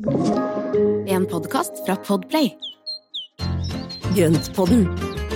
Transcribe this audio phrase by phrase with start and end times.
[0.00, 2.46] En podkast fra Podplay.
[4.16, 4.86] Grøntpodden,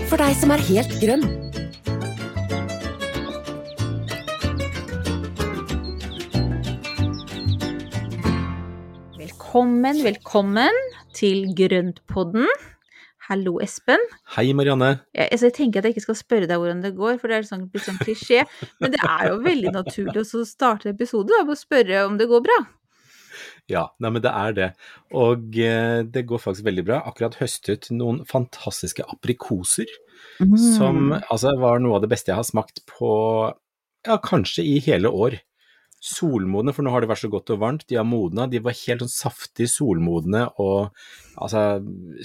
[0.09, 1.25] for deg som er helt grønn.
[9.19, 10.79] Velkommen, velkommen
[11.13, 12.49] til Grøntpodden.
[13.29, 14.01] Hallo, Espen.
[14.39, 14.95] Hei, Marianne.
[15.13, 17.43] Jeg, altså, jeg tenker at jeg ikke skal spørre deg hvordan det går, for det
[17.43, 18.47] er sånn, litt sånn klisjé.
[18.81, 22.43] Men det er jo veldig naturlig å starte episoden med å spørre om det går
[22.49, 22.63] bra.
[23.71, 24.69] Ja, nei, men det er det.
[25.17, 27.01] Og eh, det går faktisk veldig bra.
[27.09, 29.89] Akkurat høstet noen fantastiske aprikoser.
[30.77, 33.11] Som altså var noe av det beste jeg har smakt på
[34.05, 35.39] ja, kanskje i hele år.
[36.05, 37.87] Solmodne, for nå har det vært så godt og varmt.
[37.89, 38.45] De har modna.
[38.53, 40.91] De var helt sånn saftig solmodne og
[41.41, 41.63] altså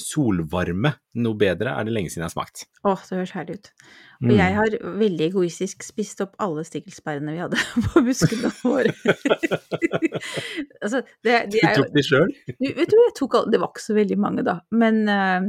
[0.03, 0.91] solvarme.
[1.23, 2.65] Noe bedre er det lenge siden jeg har smakt.
[2.83, 3.71] Å, det høres herlig ut.
[4.19, 4.33] Og Mm.
[4.35, 8.91] jeg har veldig egoistisk spist opp alle stikkelsbærene vi hadde på buskene våre.
[10.83, 12.33] altså, det, Du de er jo tok de sjøl?
[12.59, 15.47] Vet du, jeg tok alle det var ikke så veldig mange da, men eh,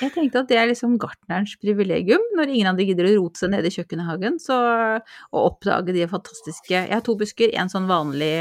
[0.00, 3.52] jeg tenkte at det er liksom gartnerens privilegium, når ingen andre gidder å rote seg
[3.54, 4.56] nede i kjøkkenhagen, så
[4.98, 8.32] å oppdage de fantastiske Jeg har to busker, en sånn vanlig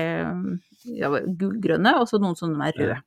[0.98, 3.00] ja, gulgrønne, og så noen som er røde.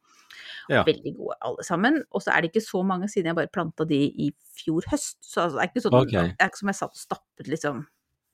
[0.71, 0.85] Ja.
[0.87, 1.97] Veldig gode alle sammen.
[2.15, 4.29] Og så er det ikke så mange siden jeg bare planta de i
[4.61, 6.35] fjor høst, så altså, det er ikke sånn okay.
[6.37, 7.83] Det er ikke som jeg satt og stappet, liksom.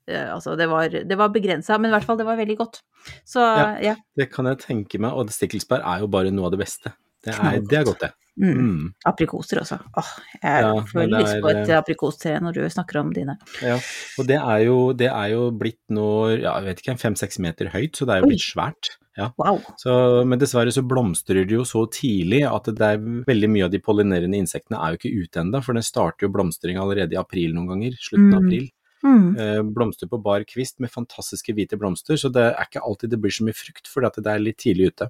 [0.07, 2.83] Eh, altså, det var, det var begrensa, men i hvert fall, det var veldig godt.
[3.25, 3.73] Så Ja.
[3.83, 3.97] ja.
[4.17, 5.17] Det kan jeg tenke meg.
[5.17, 6.93] Og stikkelsbær er jo bare noe av det beste.
[7.25, 8.12] Det er, det er godt, det.
[8.37, 8.56] Mm.
[8.61, 8.89] Mm.
[9.09, 9.79] Aprikoser også.
[9.97, 10.11] Åh,
[10.42, 13.39] jeg Ja, får lyst på et aprikostre når du snakker om dine.
[13.65, 13.78] Ja,
[14.19, 16.05] og det er jo, det er jo blitt nå,
[16.43, 18.34] ja, jeg vet ikke, fem-seks meter høyt, så det er jo Oi.
[18.34, 18.91] blitt svært.
[19.17, 19.31] Ja.
[19.41, 19.62] Wow.
[19.81, 23.70] Så, men dessverre så blomstrer det jo så tidlig at det er veldig mye av
[23.73, 27.21] de pollinerende insektene er jo ikke ute ennå, for den starter jo blomstring allerede i
[27.21, 28.47] april noen ganger, slutten av Mm.
[28.47, 28.67] april.
[29.06, 29.37] Mm.
[29.39, 33.21] Eh, blomster på bar kvist med fantastiske hvite blomster, så det er ikke alltid det
[33.23, 35.09] blir så mye frukt fordi at det er litt tidlig ute.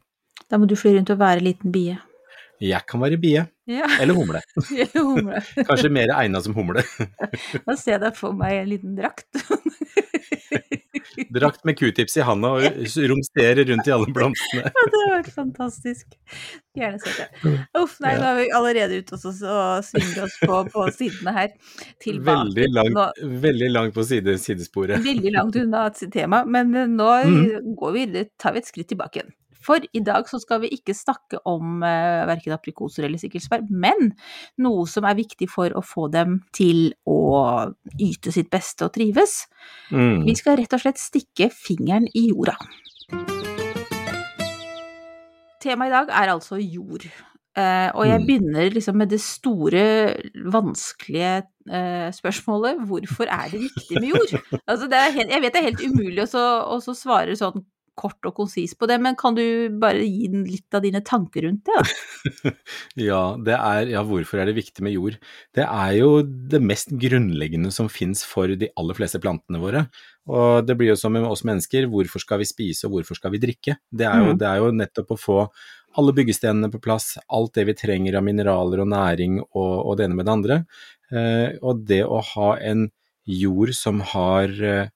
[0.50, 1.98] Da må du fly rundt og være liten bie.
[2.62, 4.40] Jeg kan være bie, Ja, eller humle.
[4.94, 5.42] humle.
[5.68, 6.84] Kanskje mer egna som humle.
[7.66, 9.28] Da ser jeg deg for meg en liten drakt.
[11.33, 14.64] Drakt med q-tips i handa og romsterer rundt i alle blomstene.
[14.68, 16.16] Ja, det har vært fantastisk.
[16.77, 17.55] Gjerne sett det.
[17.80, 19.39] Uff, nei, nå er vi allerede ute og,
[19.86, 21.55] svinger oss på, på sidene her.
[22.05, 22.28] Tilbake.
[22.30, 25.00] Veldig langt, Nå, veldig langt på side, sidesporet.
[25.05, 27.74] veldig langt unna temaet, tema, men eh, nå mm.
[27.80, 28.06] går vi,
[28.40, 29.34] tar vi et skritt tilbake igjen.
[29.66, 34.12] For i dag så skal vi ikke snakke om uh, verken aprikoser eller sikkelsbær, men
[34.62, 37.18] noe som er viktig for å få dem til å
[37.98, 39.40] yte sitt beste og trives.
[39.90, 40.22] Mm.
[40.28, 42.54] Vi skal rett og slett stikke fingeren i jorda.
[45.62, 47.06] Temaet i dag er altså jord.
[47.56, 48.27] Eh, og jeg Mm.
[48.28, 50.14] begynner liksom med det store,
[50.52, 54.34] vanskelige eh, spørsmålet hvorfor er det viktig med jord?
[54.68, 56.44] Altså det er helt, jeg vet det er helt umulig å
[56.77, 57.64] å så svare sånn
[57.96, 59.42] kort og konsis på det, men kan du
[59.83, 61.77] bare gi den litt av dine tanker rundt det?
[61.80, 62.52] da?
[63.08, 65.17] Ja, det er, ja, hvorfor er det viktig med jord?
[65.57, 69.86] Det er jo det mest grunnleggende som fins for de aller fleste plantene våre.
[70.27, 73.34] Og det blir jo som med oss mennesker, hvorfor skal vi spise og hvorfor skal
[73.34, 73.77] vi drikke?
[73.90, 74.39] Det er jo, Mm.
[74.40, 75.39] det er jo nettopp å få
[75.96, 80.05] alle byggestenene på plass, alt det vi trenger av mineraler og næring og, og det
[80.08, 80.58] ene med det andre.
[81.13, 82.89] Eh, og det å ha en
[83.27, 84.90] jord som har eh,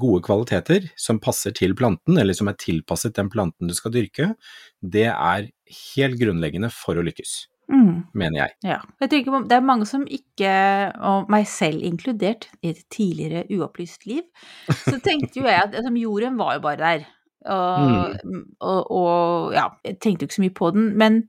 [0.00, 4.32] gode kvaliteter, som passer til planten, eller som er tilpasset den planten du skal dyrke,
[4.80, 5.50] det er
[5.96, 8.04] helt grunnleggende for å lykkes, Mm.
[8.12, 8.50] mener jeg.
[8.68, 8.82] Ja.
[9.00, 10.52] Jeg tenker, det er mange som ikke,
[11.00, 14.22] og meg selv inkludert, i et tidligere uopplyst liv,
[14.68, 17.06] så tenkte jo jeg at altså, jorden var jo bare der.
[17.44, 18.16] Og,
[18.60, 21.22] og, og ja, jeg tenkte jo ikke så mye på den, men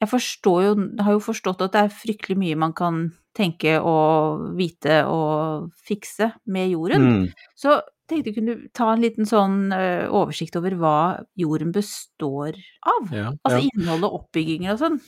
[0.00, 3.02] jeg forstår jo, har jo forstått at det er fryktelig mye man kan
[3.36, 7.06] tenke og vite og fikse med jorden.
[7.06, 7.26] Mm.
[7.58, 7.76] Så
[8.10, 9.84] tenkte jeg kunne ta en liten sånn ø,
[10.20, 10.96] oversikt over hva
[11.38, 13.12] jorden består av.
[13.14, 13.70] Ja, Altså ja.
[13.70, 14.98] innholdet oppbygginger og sånn.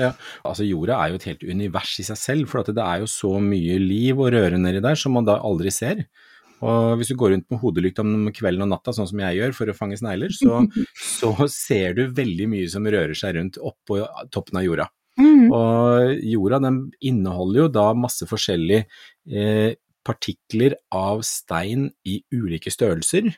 [0.00, 0.12] Ja,
[0.46, 3.10] Altså jorda er jo et helt univers i seg selv, for at det er jo
[3.10, 6.06] så mye liv og røre nedi der som man da aldri ser.
[6.64, 9.56] Og hvis du går rundt med hodelykt om kvelden og natta, sånn som jeg gjør
[9.58, 10.62] for å fange snegler, så,
[11.18, 14.00] så ser du veldig mye som rører seg rundt oppå
[14.32, 14.88] toppen av jorda.
[15.16, 15.48] Mm.
[15.56, 18.84] Og jorda den inneholder jo da masse forskjellige
[19.32, 23.34] eh, partikler av stein i ulike størrelser.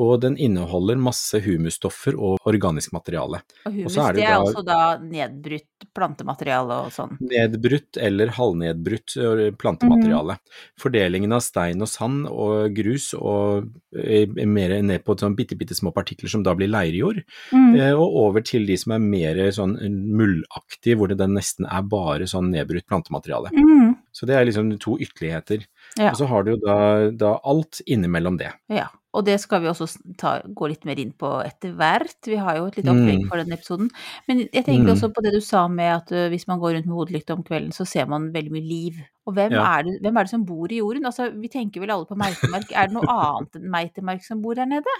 [0.00, 3.42] Og den inneholder masse humusstoffer og organisk materiale.
[3.68, 7.18] Og humus, Og er det det er da- altså da nedbrutt plantemateriale og sånn.
[7.20, 9.12] Nedbrutt eller halvnedbrutt
[9.60, 10.38] plantemateriale.
[10.80, 15.92] Fordelingen av stein og sand og grus og mer ned på sånn bitte, bitte små
[15.92, 17.22] partikler som da blir leirjord,
[17.52, 17.76] Mm.
[17.78, 19.76] eh, og over til de som er mer sånn
[20.08, 23.52] muldaktige, hvor det nesten er bare sånn nedbrutt plantemateriale.
[23.52, 23.96] Mm.
[24.12, 25.64] Så det er liksom to ytterligheter.
[25.98, 26.10] Ja.
[26.10, 28.52] Og så har du jo da, da alt innimellom det.
[28.68, 28.88] Ja.
[29.14, 29.86] og det skal vi også
[30.16, 32.16] ta, gå litt mer inn på etter hvert.
[32.24, 33.26] Vi har jo et lite opplegg Mm.
[33.28, 33.90] for den episoden.
[34.26, 34.92] Men jeg tenker Mm.
[34.94, 37.42] også på det du sa med at uh, hvis man går rundt med hodelykt om
[37.44, 38.94] kvelden, så ser man veldig mye liv.
[39.24, 39.78] Og hvem, Ja.
[39.78, 41.04] er det, hvem er det som bor i jorden?
[41.06, 42.72] Altså, vi tenker vel alle på meitemark.
[42.74, 44.90] Er det noe annet enn meitemark som bor der nede?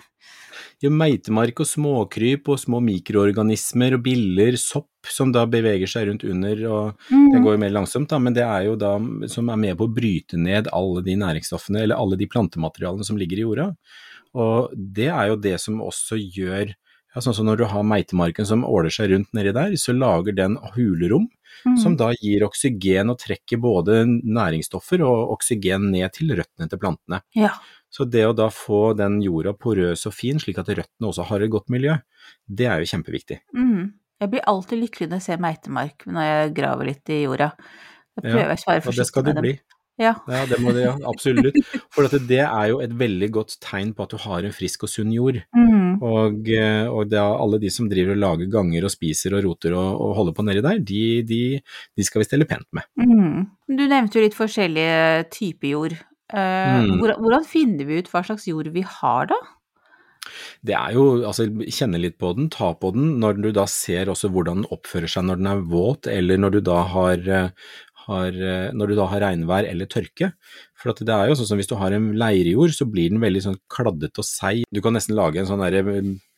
[0.81, 6.23] Jo, meitemark og småkryp og små mikroorganismer og biller, sopp som da beveger seg rundt
[6.25, 7.43] under, og det Mm.
[7.43, 9.95] går jo mer langsomt da, men det er jo da som er med på å
[9.95, 13.77] bryte ned alle de næringsstoffene, eller alle de plantematerialene som ligger i jorda.
[14.35, 16.73] Og det er jo det som også gjør,
[17.15, 20.33] ja, sånn som når du har meitemarken som åler seg rundt nedi der, så lager
[20.37, 21.29] den hulerom,
[21.67, 21.77] Mm.
[21.79, 27.21] som da gir oksygen og trekker både næringsstoffer og oksygen ned til røttene til plantene.
[27.37, 27.51] Ja.
[27.93, 31.45] Så det å da få den jorda porøs og fin, slik at røttene også har
[31.45, 31.99] et godt miljø,
[32.49, 33.39] det er jo kjempeviktig.
[33.55, 33.93] Mm.
[34.23, 37.53] Jeg blir alltid lykkelig når jeg ser meitemark når jeg graver litt i jorda.
[38.17, 39.43] Da Ja, prøver jeg å være Og det skal forsiktig du med dem.
[39.43, 39.55] bli.
[40.03, 40.13] Ja.
[40.29, 41.57] Ja, det må det, ja, absolutt.
[41.95, 44.93] For det er jo et veldig godt tegn på at du har en frisk og
[44.93, 45.39] sunn jord.
[45.57, 46.03] Mm.
[46.03, 49.47] Og, eh, og det er alle de som driver og lager ganger og spiser og
[49.47, 51.43] roter og, og holder på nedi der, de, de,
[51.97, 52.89] de skal vi stelle pent med.
[53.01, 53.47] Mm.
[53.73, 55.99] Du nevnte jo litt forskjellige typer jord.
[56.33, 56.97] Eh, Mm.
[56.97, 59.37] hvordan, hvordan finner vi ut hva slags jord vi har, da?
[60.63, 64.09] Det er jo, altså kjenne litt på den, ta på den, når du da ser
[64.13, 67.73] også hvordan den oppfører seg når den er våt, eller når du da har, eh,
[68.07, 70.33] har, eh, når du da har regnvær eller tørke.
[70.79, 73.45] For det er jo sånn som hvis du har en leirjord, så blir den veldig
[73.45, 74.65] sånn kladdete og seig.
[74.73, 75.63] Du kan nesten lage en sånn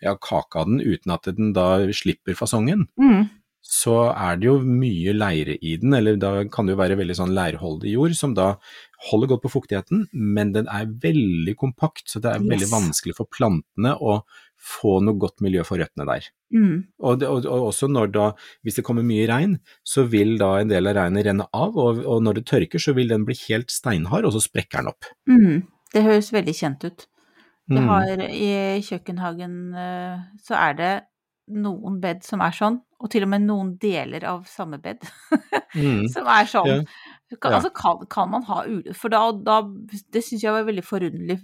[0.04, 2.86] ja, kake av den uten at den da slipper fasongen.
[3.00, 3.30] Mm.
[3.64, 7.16] Så er det jo mye leire i den, eller da kan det jo være veldig
[7.16, 8.50] sånn leirholdig jord, som da
[9.08, 13.30] holder godt på fuktigheten, men den er veldig kompakt, så det er veldig vanskelig for
[13.32, 14.20] plantene å
[14.64, 16.26] få noe godt miljø for røttene der.
[16.54, 16.76] Mm.
[17.04, 18.26] Og, det, og, og også når da,
[18.64, 22.00] hvis det kommer mye regn, så vil da en del av regnet renne av, og,
[22.08, 25.10] og når det tørker så vil den bli helt steinhard, og så sprekker den opp.
[25.28, 25.64] Mm.
[25.94, 27.08] Det høres veldig kjent ut.
[27.70, 27.86] Jeg Mm.
[27.88, 28.48] har i
[28.84, 30.92] kjøkkenhagen eh, så er det
[31.56, 35.00] noen bed som er sånn, og til og med noen deler av samme bed
[35.74, 36.04] Mm.
[36.12, 36.68] som er sånn.
[36.68, 36.82] Ja.
[37.32, 38.92] Altså kan, kan man ha ule...
[38.96, 39.56] For da, da
[40.12, 41.38] Det syns jeg var veldig forunderlig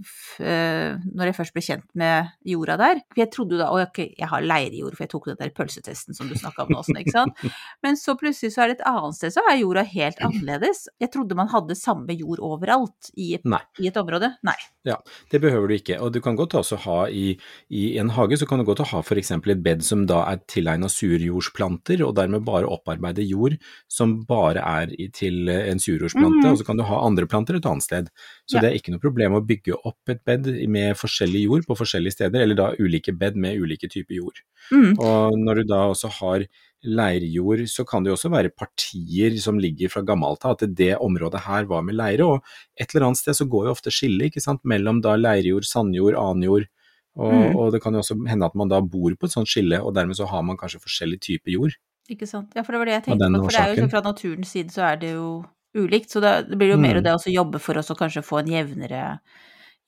[0.45, 3.01] eh, når jeg først ble kjent med jorda der.
[3.11, 5.53] For jeg trodde jo da Å, ok, jeg har leirjord, for jeg tok den der
[5.57, 7.45] pølsetesten som du snakka om nå, sånn, ikke sant.
[7.85, 10.85] Men så plutselig så er det et annet sted så er jorda helt annerledes.
[11.01, 13.47] Jeg trodde man hadde samme jord overalt i et,
[13.81, 14.35] i et område.
[14.47, 14.59] Nei.
[14.87, 14.97] Ja,
[15.33, 17.35] Det behøver du ikke, og du kan godt også ha i,
[17.69, 19.33] i en hage, så kan du godt ha f.eks.
[19.37, 23.59] et bed som da er tilegna surjordsplanter, og dermed bare opparbeide jord
[23.93, 26.51] som bare er til en surjordsplante, mm.
[26.53, 28.11] og så kan du ha andre planter et annet sted.
[28.47, 28.61] Så Ja.
[28.61, 32.17] det er ikke noe problem å bygge opp et bed med forskjellig jord på forskjellige
[32.19, 34.43] steder, eller da ulike bed med ulike typer jord.
[34.73, 34.99] Mm.
[34.99, 36.47] Og når du da også har
[36.83, 40.97] leirjord, så kan det jo også være partier som ligger fra gammelt av, at det
[40.97, 42.45] området her var med leire, og
[42.79, 46.17] et eller annet sted så går jo ofte skillet, ikke sant, mellom da leirjord, sandjord,
[46.17, 46.67] annjord,
[47.19, 47.57] og, Mm.
[47.59, 49.95] og det kan jo også hende at man da bor på et sånt skille, og
[49.95, 51.75] dermed så har man kanskje forskjellig type jord.
[52.09, 52.53] Ikke sant.
[52.57, 53.45] Ja, for det var det jeg tenkte på.
[53.45, 55.45] For det er jo fra naturens side så er det jo
[55.77, 56.11] ulikt.
[56.11, 57.05] Så det, blir jo mer Mm.
[57.05, 59.21] det å jobbe for oss å kanskje få en jevnere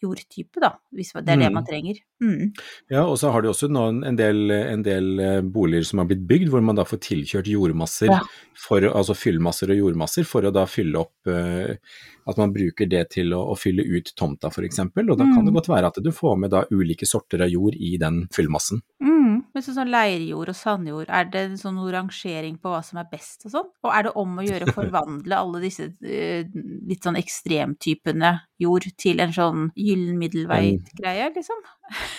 [0.02, 0.73] jordtype, da.
[0.93, 1.52] Hvis det er det Mm.
[1.55, 1.94] man trenger.
[2.20, 2.52] Mm.
[2.90, 6.06] Ja, og så har du også nå en del, en del eh, boliger som har
[6.06, 8.19] blitt bygd, hvor man da får tilkjørt jordmasser, Ja.
[8.55, 11.76] for, altså fyllmasser og jordmasser, for å da fylle opp uh,
[12.25, 14.79] At man bruker det til å, å fylle ut tomta f.eks.
[14.79, 15.55] Og da kan det Mm.
[15.55, 18.81] godt være at du får med da ulike sorter av jord i den fyllmassen.
[19.02, 19.12] Mm.
[19.23, 23.09] Men sånn, sånn leirjord og sandjord, er det en sånn rangering på hva som er
[23.11, 23.69] best og sånn?
[23.85, 26.58] Og er det om å gjøre å forvandle alle disse uh,
[26.89, 31.63] litt sånn ekstremtypene jord til en sånn gyllen middelvei-greie, liksom?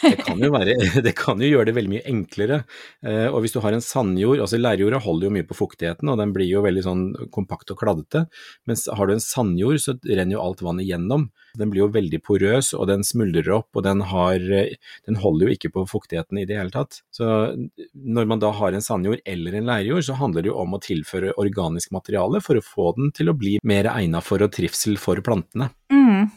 [0.03, 0.75] Det kan, være,
[1.05, 2.59] det kan jo gjøre det veldig mye enklere.
[3.05, 6.19] Eh, og hvis du har en sandjord, altså leirjorda holder jo mye på fuktigheten, og
[6.21, 7.03] den blir jo veldig sånn
[7.33, 8.25] kompakt og kladdete.
[8.69, 11.29] Mens har du en sandjord, så renner jo alt vannet gjennom.
[11.59, 14.75] Den blir jo veldig porøs, og den smuldrer opp, og den, har, eh,
[15.09, 17.01] den holder jo ikke på fuktigheten i det hele tatt.
[17.13, 17.27] Så
[17.93, 20.83] når man da har en sandjord eller en leirjord, så handler det jo om å
[20.83, 24.97] tilføre organisk materiale for å få den til å bli mer egnet for og trivsel
[25.01, 25.71] for plantene.
[25.93, 26.31] Mm.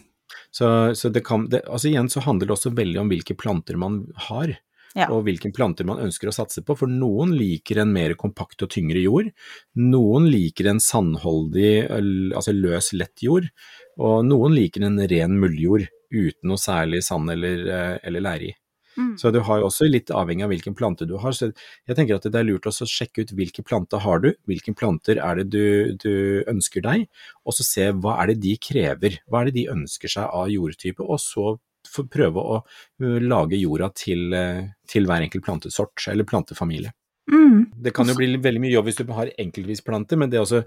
[0.54, 3.76] Så, så det kan, det, altså igjen så handler det også veldig om hvilke planter
[3.80, 4.56] man har,
[4.96, 5.10] Ja.
[5.12, 6.76] og hvilke planter man ønsker å satse på.
[6.78, 9.28] For noen liker en mer kompakt og tyngre jord,
[9.76, 11.90] noen liker en sandholdig,
[12.32, 13.50] altså løs, lett jord,
[14.00, 18.54] og noen liker en ren mulljord uten noe særlig sand eller, eh, eller leire i.
[18.96, 19.14] Mm.
[19.20, 21.34] Så du har jo også litt avhengig av hvilken plante du har.
[21.36, 24.74] Så jeg tenker at det er lurt å sjekke ut hvilke planter har du, hvilke
[24.76, 27.06] planter er det du, du ønsker deg,
[27.44, 30.50] og så se hva er det de krever, hva er det de ønsker seg av
[30.52, 31.56] jordtype, og så
[32.10, 32.60] prøve å
[33.22, 34.34] lage jorda til,
[34.90, 36.92] til hver enkelt plantesort eller plantefamilie.
[37.26, 37.66] Mm.
[37.82, 40.60] Det kan jo bli veldig mye jobb hvis du har enkeltvisplanter, men det å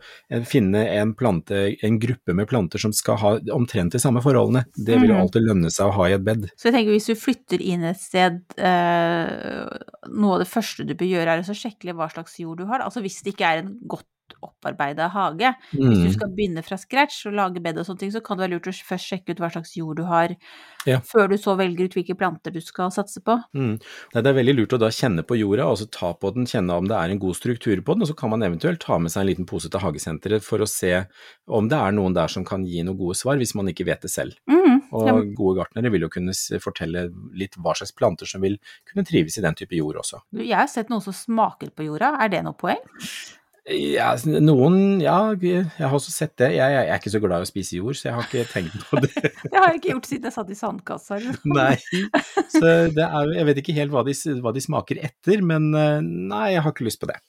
[0.46, 5.00] finne en plante, en gruppe med planter som skal ha omtrent de samme forholdene, det
[5.00, 5.22] vil jo Mm.
[5.24, 6.50] alltid lønne seg å ha i et bed.
[6.58, 9.66] Så jeg tenker hvis du flytter inn et sted, eh,
[10.10, 12.80] noe av det første du bør gjøre er å sjekke hva slags jord du har.
[12.84, 14.06] Altså hvis det ikke er en godt
[14.44, 15.54] opparbeida hage.
[15.72, 16.14] Hvis du Mm.
[16.14, 18.68] skal begynne fra scratch og lage bed og sånne ting, så kan det være lurt
[18.68, 20.36] å først sjekke ut hva slags jord du har,
[20.86, 21.00] Ja.
[21.00, 23.42] før du så velger ut hvilke planter du skal satse på.
[23.56, 23.80] Mm.
[24.14, 26.46] Nei, det er veldig lurt å da kjenne på jorda, og så ta på den,
[26.46, 28.98] kjenne om det er en god struktur på den, og så kan man eventuelt ta
[28.98, 31.06] med seg en liten pose til hagesenteret for å se
[31.48, 34.02] om det er noen der som kan gi noen gode svar, hvis man ikke vet
[34.02, 34.36] det selv.
[34.50, 34.82] Mm.
[34.92, 38.58] Og Ja, gode gartnere vil jo kunne fortelle litt hva slags planter som vil
[38.92, 40.22] kunne trives i den type jord også.
[40.34, 42.78] jeg har sett noen som smaker på jorda, er det noe poeng?
[43.70, 46.48] Ja, noen, ja, jeg har også sett det.
[46.56, 48.86] Jeg, jeg er ikke så glad i å spise jord, så jeg har ikke tenkt
[48.90, 49.12] på det.
[49.52, 51.20] Det har jeg ikke gjort siden jeg satt i sandkassa.
[51.46, 51.76] Nei,
[52.50, 56.00] så det er, jeg vet ikke helt hva de, hva de smaker etter, men eh,
[56.02, 57.20] nei, jeg har ikke lyst på det.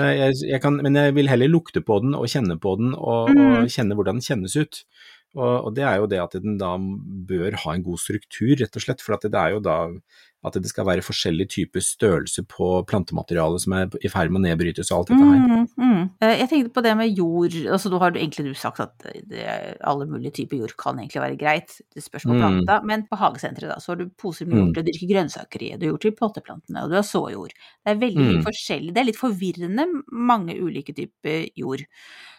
[0.00, 3.30] Jeg, jeg kan, men jeg vil heller lukte på den og kjenne på den, og,
[3.30, 3.46] Mm.
[3.62, 4.82] og kjenne hvordan den kjennes ut.
[5.38, 6.72] Og, og det er jo det at den da
[7.30, 9.04] bør ha en god struktur, rett og slett.
[9.04, 9.76] For at det er jo da
[10.42, 14.44] at det skal være forskjellig type størrelse på plantematerialet som er i ferd med å
[14.48, 15.40] nedbrytes og alt dette her.
[15.44, 16.04] Mm, mm.
[16.22, 19.04] Eh, Jeg tenkte på det med jord, altså nå har du egentlig du sagt at
[19.28, 19.44] det,
[19.84, 22.40] alle mulige typer jord kan egentlig være greit, det spørs på Mm.
[22.40, 24.74] planta, men på hagesenteret da, så har du poser med jord Mm.
[24.74, 27.52] til å dyrke grønnsaker i, du har jord til potteplantene, og du har såjord.
[27.84, 28.42] Det er veldig Mm.
[28.42, 31.84] forskjellig, det er litt forvirrende mange ulike typer jord.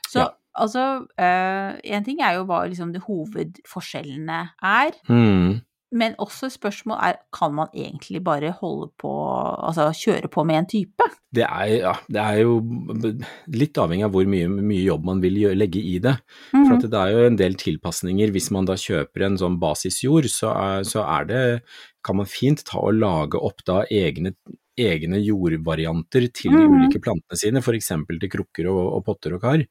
[0.10, 0.30] Så Ja.
[0.58, 5.62] altså, én en ting er jo hva liksom de hovedforskjellene er, Mm.
[5.92, 9.12] Men også spørsmålet spørsmål er, kan man egentlig bare holde på,
[9.68, 11.08] altså kjøre på med en type?
[11.34, 12.56] Det er, ja, det er jo
[13.52, 16.16] litt avhengig av hvor mye, mye jobb man vil gjøre, legge i det.
[16.52, 18.32] For at det er jo en del tilpasninger.
[18.36, 21.44] Hvis man da kjøper en sånn basisjord, så er, så er det
[22.04, 24.34] kan man fint ta og lage opp da egne,
[24.80, 26.78] egne jordvarianter til de Mhm.
[26.78, 27.92] ulike plantene sine, f.eks.
[28.20, 29.66] til krukker og, og potter og kar.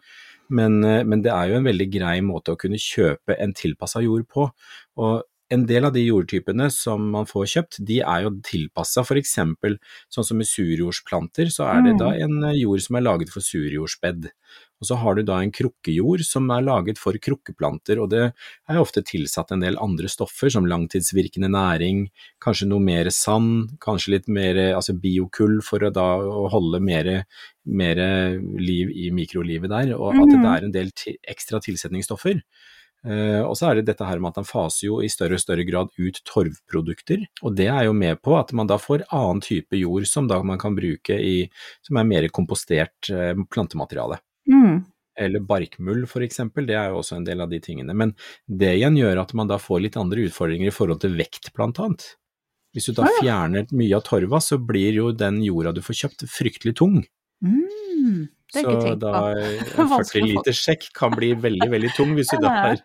[0.50, 4.02] Men, eh, men det er jo en veldig grei måte å kunne kjøpe en tilpassa
[4.02, 4.50] jord på.
[4.98, 9.34] Og en del av de jordtypene som man får kjøpt, de er jo tilpassa f.eks.
[9.34, 13.42] sånn som med surjordsplanter, så er det da en eh, jord som er laget for
[13.42, 14.30] surjordsbed.
[14.80, 18.80] Og så har du da en krukkejord som er laget for krukkeplanter, og det er
[18.80, 22.06] ofte tilsatt en del andre stoffer som langtidsvirkende næring,
[22.40, 27.12] kanskje noe mer sand, kanskje litt mer altså biokull for å da å holde mer,
[27.66, 28.00] mer
[28.56, 30.94] liv i mikrolivet der, og at det er en del
[31.28, 32.40] ekstra tilsetningsstoffer.
[33.06, 35.40] Uh, og så er det dette her med at den faser jo i større og
[35.40, 39.40] større grad ut torvprodukter, og det er jo med på at man da får annen
[39.44, 41.46] type jord som da man kan bruke i,
[41.86, 44.20] som er mer kompostert uh, plantemateriale.
[44.50, 44.82] Mm.
[45.20, 47.96] Eller barkmull eksempel, det er jo også en del av de tingene.
[47.96, 48.14] Men
[48.46, 51.80] det igjen gjør at man da får litt andre utfordringer i forhold til vekt, blant
[51.80, 52.06] annet.
[52.72, 56.26] Hvis du da fjerner mye av torva, så blir jo den jorda du får kjøpt
[56.30, 57.00] fryktelig tung.
[57.40, 58.28] Mm.
[58.50, 62.40] Det er Så da en 40 liter sjekk kan bli veldig, veldig tung hvis du
[62.42, 62.80] da har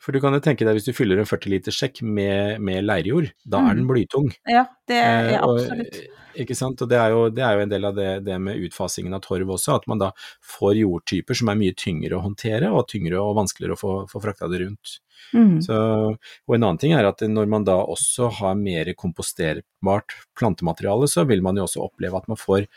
[0.00, 2.86] For du kan jo tenke deg hvis du fyller en 40 liter sjekk med, med
[2.86, 4.30] leirjord, da er den blytung.
[4.48, 5.98] Ja, det er ja, og-
[6.38, 8.62] Ikke sant, og det er, jo, det er jo en del av det, det med
[8.62, 10.12] utfasingen av torv også, at man da
[10.46, 14.22] får jordtyper som er mye tyngre å håndtere, og tyngre og vanskeligere å få, få
[14.22, 15.00] frakta det rundt.
[15.34, 15.58] Mm.
[15.66, 15.74] Så,
[16.14, 21.26] og en annen ting er at når man da også har mer komposterbart plantemateriale, så
[21.28, 22.68] vil man jo også oppleve at man får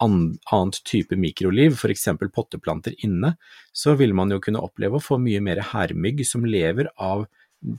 [0.00, 2.08] annet type mikroliv, f.eks.
[2.34, 3.34] potteplanter inne,
[3.72, 7.26] så vil man jo kunne oppleve å få mye mer hermygg som lever av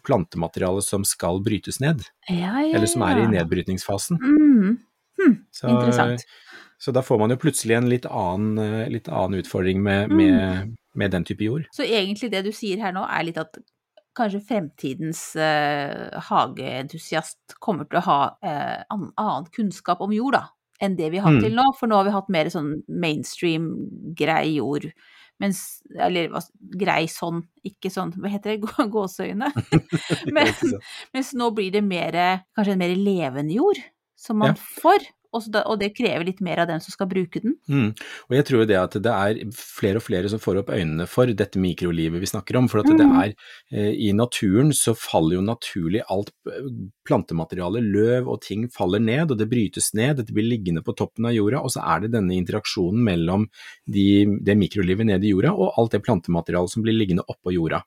[0.03, 4.19] plantemateriale som skal brytes ned, Ja, ja, eller som er i nedbrytningsfasen.
[4.19, 4.77] Mm.
[5.19, 6.23] Hm, Så, Interessant.
[6.79, 10.17] så da får man jo plutselig en litt annen, eh, litt annen utfordring med, Mm.
[10.17, 11.65] med, med den type jord.
[11.75, 13.57] Så egentlig det du sier her nå, er litt at
[14.15, 20.47] kanskje fremtidens eh, hageentusiast kommer til å ha eh, annen kunnskap om jord, da,
[20.81, 21.43] enn det vi har hatt Mm.
[21.47, 21.63] til nå.
[21.79, 24.91] For nå har vi hatt mer sånn mainstream, grei jord.
[25.39, 26.27] Mens, eller
[26.77, 29.51] grei sånn, ikke sånn, hva heter det, Gå- gåseøyne.
[30.35, 30.53] Men,
[31.13, 32.11] mens nå blir det mer,
[32.57, 33.79] kanskje en mer levende jord
[34.19, 34.61] som man Ja.
[34.81, 35.05] får.
[35.33, 37.55] Og, det krever litt mer av den som skal bruke den.
[37.69, 37.91] Mm.
[38.29, 41.29] Og jeg tror det at det er flere og flere som får opp øynene for
[41.29, 42.67] dette mikrolivet vi snakker om.
[42.71, 43.17] For at det Mm.
[43.21, 43.33] er
[43.71, 46.33] eh, i naturen så faller jo naturlig alt
[47.05, 50.95] plantematerialet, plantemateriale, løv og ting faller ned, og det brytes ned, dette blir liggende på
[50.97, 53.47] toppen av jorda, og så er det denne interaksjonen mellom
[53.85, 57.83] de, det mikrolivet nede i jorda og alt det plantematerialet som blir liggende oppå jorda.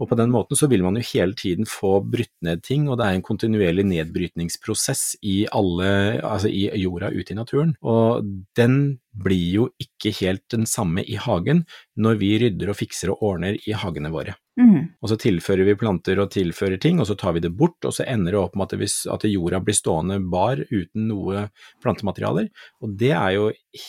[0.00, 2.98] Og på den måten så vil man jo hele tiden få brytt ned ting, og
[3.00, 5.90] det er en kontinuerlig nedbrytningsprosess i alle,
[6.20, 7.74] altså i jorda ute i naturen.
[7.82, 8.24] Og
[8.58, 8.78] den
[9.14, 11.64] blir jo ikke helt den samme i hagen
[11.96, 14.36] når vi rydder og fikser og ordner i hagene våre.
[14.60, 14.94] Mm.
[15.02, 17.94] Og så tilfører vi planter og tilfører ting, og så tar vi det bort, og
[17.96, 21.48] så ender det opp med at, at jorda blir stående bar uten noe
[21.82, 22.48] plantematerialer.
[22.84, 23.48] Og det er jo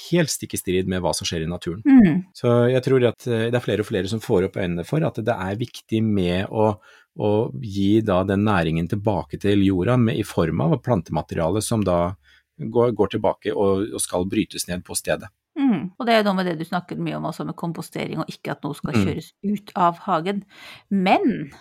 [0.10, 1.86] helt stikk i strid med hva som skjer i naturen.
[1.86, 2.26] Mm.
[2.36, 5.06] Så jeg tror at eh, det er flere og flere som får opp øynene for
[5.06, 6.72] at det er viktig med å,
[7.16, 7.32] å
[7.62, 12.16] gi da den næringen tilbake til jorda med, i form av plantemateriale som da
[12.58, 15.30] går, går tilbake og, og skal brytes ned på stedet.
[15.58, 15.92] Mm.
[16.00, 18.52] Og det er noe med det du snakker mye om også med kompostering, og ikke
[18.52, 19.06] at noe skal Mm.
[19.06, 20.44] kjøres ut av hagen.
[20.92, 21.52] Men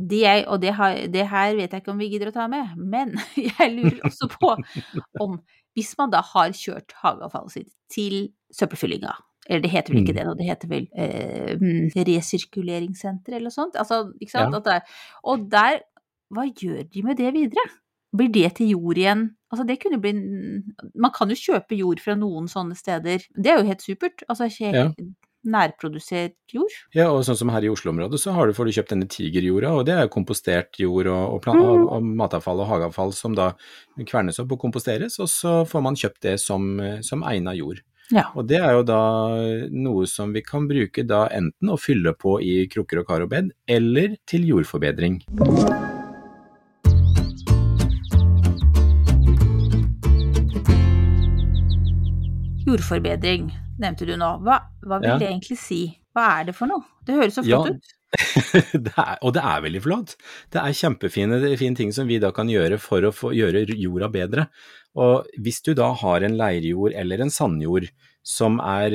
[0.00, 2.46] det jeg, og det, har, det her vet jeg ikke om vi gidder å ta
[2.48, 4.54] med, men jeg lurer også på
[5.20, 5.36] om
[5.76, 9.12] hvis man da har kjørt hageavfallet sitt til søppelfyllinga,
[9.48, 10.18] eller det heter vel ikke Mm.
[10.18, 14.52] det nå, det heter vel eh, mm, resirkuleringssenter eller noe sånt, altså, ikke sant?
[14.52, 14.58] Ja.
[14.60, 15.80] At det er, og der,
[16.32, 17.64] hva gjør de med det videre?
[18.14, 19.30] Blir det til jord igjen?
[19.52, 20.12] Altså det kunne bli
[20.94, 23.24] Man kan jo kjøpe jord fra noen sånne steder.
[23.36, 24.22] Det er jo helt supert.
[24.28, 24.88] Altså ikke Ja.
[25.44, 26.70] nærprodusert jord.
[26.94, 29.72] Ja, og sånn som her i Oslo-området, så har du, får du kjøpt denne tigerjorda,
[29.74, 31.64] og det er kompostert jord og, og, plan, Mm.
[31.64, 33.48] og, og matavfall og hageavfall som da
[34.06, 37.80] kvernes opp og komposteres, og så får man kjøpt det som, som egna jord.
[38.12, 38.28] Ja.
[38.36, 39.00] Og det er jo da
[39.72, 43.30] noe som vi kan bruke da enten å fylle på i krukker og kar og
[43.30, 45.22] bed, eller til jordforbedring.
[52.72, 53.50] Jordforbedring
[53.82, 54.38] nevnte du nå.
[54.44, 55.18] Hva, hva vil Ja.
[55.18, 55.98] det egentlig si?
[56.16, 56.84] Hva er det for noe?
[57.04, 57.62] Det høres så Ja.
[57.62, 57.98] flott ut.
[58.84, 60.16] det er, og det er veldig flott.
[60.52, 63.32] Det er kjempefine det er fine ting som vi da kan gjøre for å få,
[63.32, 64.46] gjøre jorda bedre.
[64.96, 67.88] Og hvis du da har en leirjord eller en sandjord
[68.22, 68.90] som, er,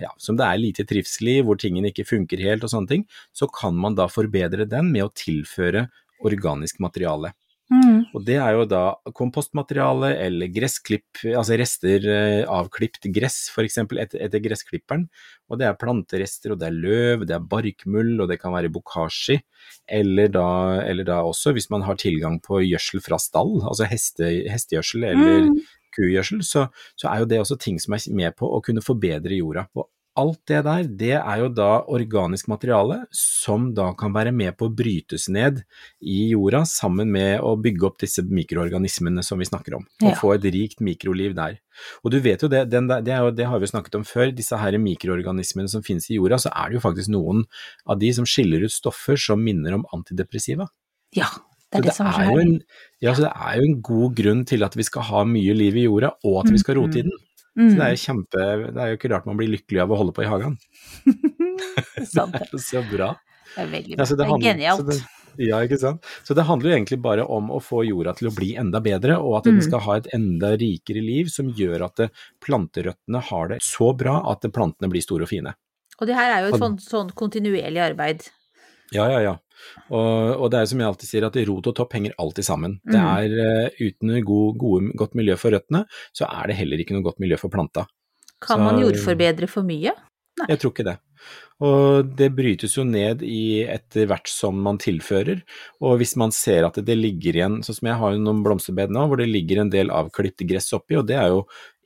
[0.00, 3.06] ja, som det er lite trivsel i, hvor tingene ikke funker helt og sånne ting,
[3.32, 5.88] så kan man da forbedre den med å tilføre
[6.24, 7.32] organisk materiale.
[7.74, 8.00] Mm.
[8.14, 8.82] Og det er jo da
[9.16, 13.80] kompostmateriale eller gressklipp, altså rester eh, av klipt gress f.eks.
[13.84, 15.06] etter, etter gressklipperen.
[15.50, 18.72] Og det er planterester, og det er løv, det er barkmull, og det kan være
[18.72, 19.40] bokashi.
[19.90, 20.46] Eller da,
[20.84, 25.48] eller da også hvis man har tilgang på gjødsel fra stall, altså heste, hestegjødsel eller
[25.48, 25.58] Mm.
[25.94, 26.66] kugjødsel, så,
[26.98, 29.68] så er jo det også ting som er med på å kunne forbedre jorda.
[29.78, 29.86] Og
[30.16, 34.68] alt det der, det er jo da organisk materiale som da kan være med på
[34.68, 35.62] å brytes ned
[36.00, 40.14] i jorda, sammen med å bygge opp disse mikroorganismene som vi snakker om, og Ja.
[40.20, 41.58] få et rikt mikroliv der.
[42.04, 44.04] Og du vet jo det, den der, det, jo, det har vi jo snakket om
[44.04, 47.44] før, disse her mikroorganismene som finnes i jorda, så er det jo faktisk noen
[47.86, 50.68] av de som skiller ut stoffer som minner om antidepressiva.
[51.14, 51.26] Ja,
[51.72, 52.60] det er Så det, som er jo en,
[53.02, 55.74] ja, så det er jo en god grunn til at vi skal ha mye liv
[55.76, 57.16] i jorda, og at vi skal rote i den.
[57.54, 57.74] Så Mm.
[57.78, 60.12] det er jo kjempe, det er jo ikke rart man blir lykkelig av å holde
[60.12, 60.56] på i hagen.
[61.06, 63.12] det er jo Så bra.
[63.54, 64.06] Det er veldig Ja, bra.
[64.26, 64.80] handler, det er genialt.
[64.80, 65.04] så det-
[65.36, 66.04] Ja, ikke sant.
[66.22, 69.16] Så det handler jo egentlig bare om å få jorda til å bli enda bedre,
[69.18, 69.52] og at Mm.
[69.58, 73.96] den skal ha et enda rikere liv som gjør at det, planterøttene har det så
[73.96, 75.54] bra at plantene blir store og fine.
[76.00, 78.28] Og det her er jo et sånn, sånn kontinuerlig arbeid.
[78.92, 79.36] Ja, ja, ja.
[79.90, 82.78] Og, og det er som jeg alltid sier, at rot og topp henger alltid sammen.
[82.84, 83.10] Det Mm.
[83.16, 87.02] er uh, Uten god, gode, godt miljø for røttene, så er det heller ikke noe
[87.06, 87.86] godt miljø for planta.
[88.40, 89.92] Kan Så- man jordforbedre for mye?
[90.48, 90.98] Jeg tror ikke det.
[91.62, 95.44] Og det brytes jo ned i etter hvert som man tilfører,
[95.84, 98.90] og hvis man ser at det ligger igjen, sånn som jeg har jo noen blomsterbed
[98.92, 101.44] nå, hvor det ligger en del avklipt gress oppi, og det er jo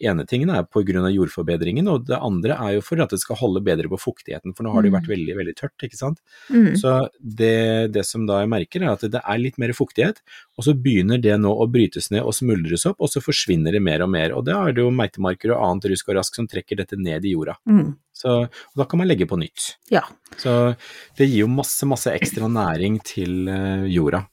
[0.08, 3.20] ene tingen er på grunn av jordforbedringen, og det andre er jo for at det
[3.20, 6.00] skal holde bedre på fuktigheten, for nå har det jo vært veldig, veldig tørt, ikke
[6.00, 6.22] sant.
[6.48, 6.72] Mm.
[6.78, 10.22] Så det, det som da jeg merker er at det er litt mer fuktighet,
[10.56, 13.84] og så begynner det nå å brytes ned og smuldres opp, og så forsvinner det
[13.84, 16.48] mer og mer, og da er det jo meitemarker og annet rusk og rask som
[16.48, 17.58] trekker dette ned i jorda.
[17.68, 17.98] Mm.
[18.18, 19.76] Så og da kan man legge på nytt.
[19.94, 20.02] Ja.
[20.36, 20.74] Så
[21.18, 24.24] det gir jo masse, masse ekstra næring til eh, jorda.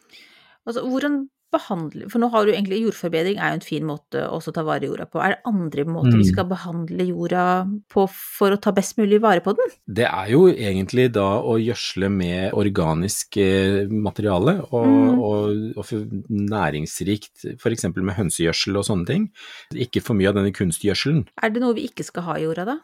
[0.65, 4.41] Altså, hvordan behandle For nå har du egentlig jordforbedring er jo en fin måte å
[4.51, 5.21] ta vare jorda på.
[5.23, 6.31] Er det andre måter vi Mm.
[6.33, 7.43] skal behandle jorda
[7.87, 9.71] på for å ta best mulig vare på den?
[9.87, 15.19] Det er jo egentlig da å gjødsle med organisk eh, materiale og, Mm.
[15.21, 15.85] og, og
[16.59, 17.85] næringsrikt, f.eks.
[17.95, 19.29] med hønsegjødsel og sånne ting.
[19.73, 21.25] Ikke for mye av denne kunstgjødselen.
[21.41, 22.77] Er det noe vi ikke skal ha i jorda da?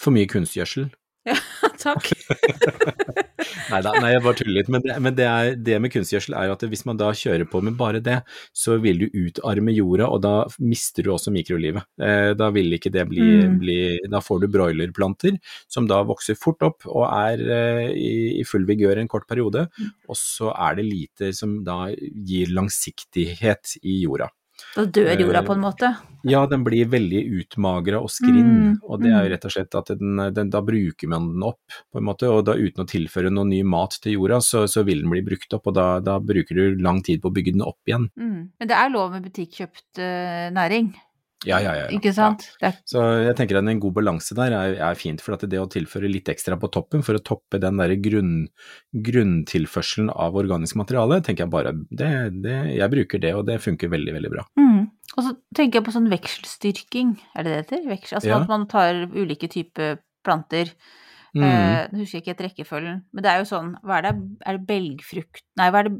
[0.00, 0.90] For mye kunstgjødsel.
[1.82, 2.08] Takk.
[3.72, 4.68] Neida, nei, jeg bare tuller litt.
[4.72, 7.46] Men, det, men det, er, det med kunstgjødsel er jo at hvis man da kjører
[7.50, 8.18] på med bare det,
[8.56, 11.86] så vil du utarme jorda, og da mister du også mikrolivet.
[12.02, 13.56] Eh, da vil ikke det bli, Mm.
[13.62, 13.78] bli
[14.12, 15.38] Da får du broilerplanter
[15.70, 19.68] som da vokser fort opp og er eh, i, i full vigør en kort periode,
[20.10, 24.28] og så er det lite som da gir langsiktighet i jorda.
[24.72, 25.90] Da dør jorda på en måte.
[26.24, 29.24] Ja, den blir veldig utmagra og skrinn, Mm, og det er mm.
[29.24, 32.30] jo rett og slett at den, den, da bruker man den opp, på en måte,
[32.30, 35.22] og da uten å tilføre noe ny mat til jorda, så, så vil den bli
[35.26, 38.08] brukt opp, og da, da bruker du lang tid på å bygge den opp igjen.
[38.16, 38.52] Mm.
[38.58, 40.92] Men det er lov med butikkjøpt uh, næring?
[41.46, 41.86] Ja, ja, ja.
[41.88, 41.90] ja.
[41.96, 42.44] Ikke sant?
[42.62, 45.58] Er, Så jeg tenker at en god balanse der er, er fint, for at det
[45.58, 48.34] å tilføre litt ekstra på toppen for å toppe den der grunn,
[48.94, 52.12] grunntilførselen av organisk materiale, tenker jeg bare det,
[52.44, 54.46] det, Jeg bruker det, og det funker veldig, veldig bra.
[54.58, 54.82] mm.
[55.12, 57.80] Og så tenker jeg på sånn vekselstyrking, er det det heter?
[57.90, 58.38] Veksel, altså Ja.
[58.40, 60.70] at man tar ulike typer planter.
[61.36, 61.42] Mm.
[61.44, 64.10] Eh, husker jeg ikke helt rekkefølgen, men det er jo sånn Hva er det?
[64.44, 65.94] Er det belgfrukt Nei, hva er det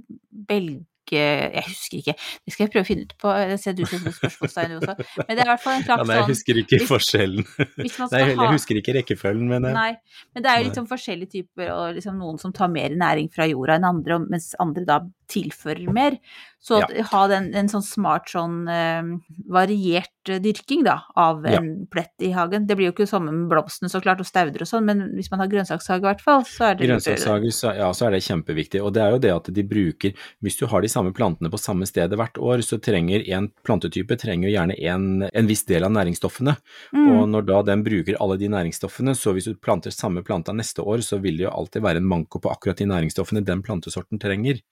[0.48, 0.82] belg...
[1.10, 2.14] Jeg husker ikke.
[2.46, 3.32] Det skal jeg prøve å finne ut på.
[3.42, 4.94] Jeg ser du setter spørsmålstegn du også.
[5.18, 7.48] Men det er i hvert fall en slags ja, jeg sånn husker ikke hvis- forskjellen.
[7.82, 9.90] Hvis Nei, jeg husker ikke rekkefølgen, men eh, Nei,
[10.34, 13.28] men det er jo liksom sånn forskjellige typer, og liksom noen som tar mer næring
[13.34, 15.00] fra jorda enn andre, mens andre da
[15.32, 16.18] tilfører mer.
[16.62, 17.02] Så ja.
[17.10, 19.02] ha den, en sånn smart, sånn eh,
[19.50, 21.56] variert eh, dyrking da, av Ja.
[21.58, 22.68] en plett i hagen.
[22.68, 25.00] Det blir jo ikke det samme med blomstene så klart, og stauder og sånn, men
[25.16, 26.86] hvis man har grønnsakshage i hvert fall, så er det.
[26.86, 28.78] Grønnsakshager, så, ja, så er det kjempeviktig.
[28.78, 31.58] Og det er jo det at de bruker Hvis du har de samme plantene på
[31.58, 35.82] samme stedet hvert år, så trenger en plantetype trenger jo gjerne en, en viss del
[35.82, 36.54] av næringsstoffene.
[36.94, 37.08] Mm.
[37.10, 40.86] Og når da den bruker alle de næringsstoffene, så hvis du planter samme planta neste
[40.86, 44.22] år, så vil det jo alltid være en manko på akkurat de næringsstoffene den plantesorten
[44.22, 44.62] trenger.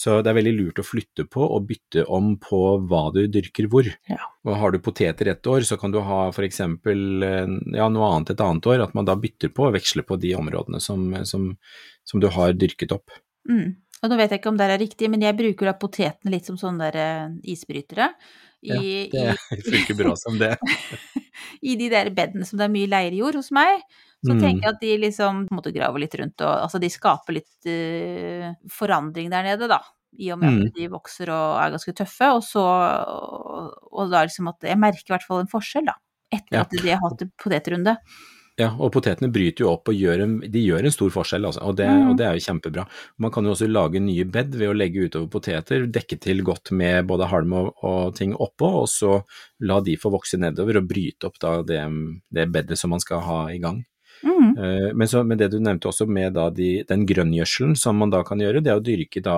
[0.00, 3.66] Så det er veldig lurt å flytte på og bytte om på hva du dyrker
[3.68, 3.88] hvor.
[4.08, 4.30] Ja.
[4.48, 8.08] Og har du poteter ett år, så kan du ha for eksempel eh, ja, noe
[8.08, 11.04] annet et annet år, at man da bytter på og veksler på de områdene som,
[11.28, 11.50] som,
[12.08, 13.12] som du har dyrket opp.
[13.50, 13.76] Mm.
[14.00, 16.48] Og nå vet jeg ikke om det er riktig, men jeg bruker da potetene litt
[16.48, 18.14] som sånne der eh, isbrytere.
[18.60, 20.54] I, Ja, det funker bra som det.
[21.60, 23.84] i, I de der bedene som det er mye leirjord hos meg.
[24.24, 24.40] Så Mm.
[24.40, 28.52] tenker jeg at de liksom måte graver litt rundt, og altså de skaper litt uh,
[28.68, 29.80] forandring der nede, da.
[30.18, 30.66] I og med Mm.
[30.66, 32.28] at de vokser og er ganske tøffe.
[32.34, 35.94] Og så og, og da liksom at Jeg merker i hvert fall en forskjell, da.
[36.32, 36.60] Etter Ja.
[36.62, 37.96] at de har hatt potetrunde.
[38.58, 41.62] Ja, og potetene bryter jo opp og gjør en, de gjør en stor forskjell, altså,
[41.62, 42.10] og, det, Mm.
[42.10, 42.86] og det er jo kjempebra.
[43.18, 46.70] Man kan jo også lage nye bed ved å legge utover poteter, dekke til godt
[46.72, 49.22] med både halm og, og ting oppå, og så
[49.60, 51.80] la de få vokse nedover og bryte opp da det,
[52.30, 53.82] det bedet som man skal ha i gang.
[54.22, 54.56] Mm.
[54.58, 58.22] Eh, Men, så, men det du nevnte også med de, den grønngjødselen som man da
[58.26, 59.36] kan gjøre, det er å dyrke da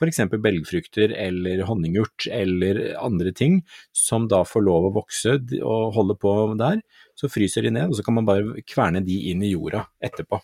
[0.00, 0.24] f.eks.
[0.32, 3.60] belgfrukter eller honningurt eller andre ting
[3.94, 6.82] som da får lov å vokse og holde på der.
[7.14, 10.40] Så fryser de ned, og så kan man bare kverne de inn i jorda etterpå.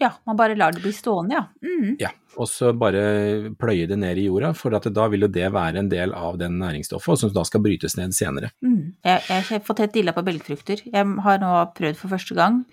[0.00, 1.44] Ja, man bare lar det bli stående, ja.
[1.62, 1.96] Mm.
[2.00, 5.46] Ja, og så bare pløye det ned i jorda, for at da vil jo det
[5.54, 8.50] være en del av den næringsstoffet som da skal brytes ned senere.
[8.64, 8.94] Mm.
[9.06, 10.82] Jeg, jeg har fått helt dilla på belgfrukter.
[10.88, 12.64] Jeg har nå prøvd for første gang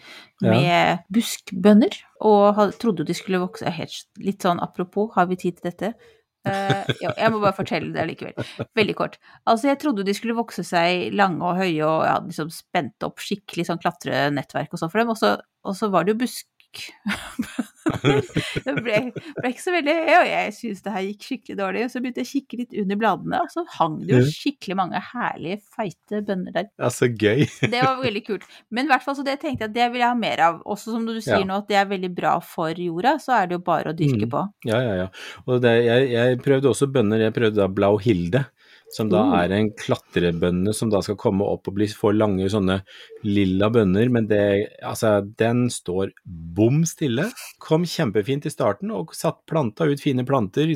[0.42, 0.50] Ja.
[0.56, 5.60] med buskbønner, og trodde jo de skulle vokse helt, Litt sånn apropos, har vi tid
[5.60, 5.94] til dette?
[6.42, 8.34] Uh, ja, jeg må bare fortelle det likevel.
[8.74, 9.20] Veldig kort.
[9.46, 13.06] Altså, jeg trodde de skulle vokse seg lange og høye, og jeg hadde liksom spent
[13.06, 15.36] opp skikkelig sånn klatrenettverk og sånn for dem, og så,
[15.70, 16.48] og så var det jo busk
[18.66, 18.98] det ble,
[19.38, 22.22] ble ikke så veldig Og jeg syns det her gikk skikkelig dårlig, og så begynte
[22.24, 26.22] jeg å kikke litt under bladene, og så hang det jo skikkelig mange herlige, feite
[26.28, 26.70] bønner der.
[26.82, 27.46] Ja, så gøy.
[27.72, 28.48] Det var veldig kult.
[28.74, 30.62] Men i hvert fall så det tenkte jeg at det vil jeg ha mer av.
[30.66, 31.46] Også som du sier Ja.
[31.48, 34.26] nå at det er veldig bra for jorda, så er det jo bare å dyrke
[34.28, 34.30] Mm.
[34.34, 34.42] på.
[34.70, 35.08] Ja, ja, ja.
[35.48, 38.46] Og det, jeg, jeg prøvde også bønner, jeg prøvde da Blauhilde,
[38.92, 39.34] som da Oh.
[39.40, 42.82] er en klatrebønne som da skal komme opp og bli, få lange sånne
[43.24, 44.42] lilla bønner, men det,
[44.84, 47.30] altså, den står bom stille.
[47.60, 50.68] Kom kjempefint i starten og satt planta ut fine planter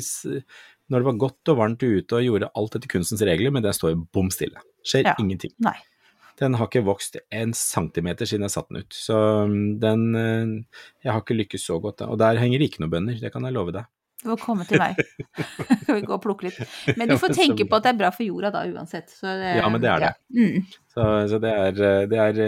[0.88, 3.74] når det var godt og varmt ute og gjorde alt etter kunstens regler, men den
[3.74, 4.60] står bom stille.
[4.86, 5.14] Skjer Ja.
[5.18, 5.52] ingenting.
[5.58, 5.76] Nei.
[6.38, 10.64] Den har ikke vokst en centimeter siden jeg satte den ut, så um, den eh,
[11.02, 12.06] Jeg har ikke lykkes så godt da.
[12.12, 13.86] Og der henger det ikke noen bønner, det kan jeg love deg.
[14.26, 14.98] Du får komme til meg.
[15.84, 16.58] Skal vi gå og plukke litt.
[16.98, 19.12] Men du får tenke på at det er bra for jorda da, uansett.
[19.14, 20.10] Så det, Ja, men det er det.
[20.34, 20.42] Ja.
[20.42, 20.64] Mm.
[20.96, 22.40] Så, så det, er, det er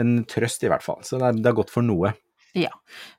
[0.00, 1.02] en trøst i hvert fall.
[1.04, 2.14] Så det er, det er godt for noe.
[2.56, 2.72] ja.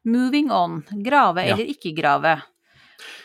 [0.09, 0.79] Moving on.
[1.05, 1.53] Grave Ja.
[1.53, 2.37] eller ikke grave.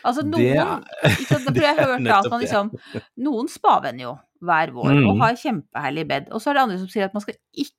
[0.05, 2.49] Altså noen Det er- sant, det jeg hørt da at man det.
[2.51, 2.73] liksom
[3.25, 5.07] Noen spavenner jo hver vår Mm.
[5.09, 6.29] og har kjempeherlig bed.
[6.35, 7.79] Og så er det andre som sier at man skal ikke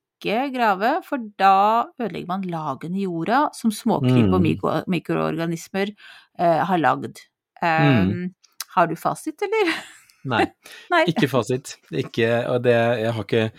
[0.52, 4.46] grave, for da ødelegger man lagene i jorda som småkryp og Mm.
[4.48, 5.92] mikro mikroorganismer
[6.38, 7.20] eh, har lagd.
[7.62, 8.34] Um, Mm.
[8.74, 9.68] Har du fasit, eller?
[10.24, 10.46] Nei,
[10.90, 11.04] Nei.
[11.12, 11.76] ikke fasit.
[11.92, 13.50] Ikke, og det, jeg har ikke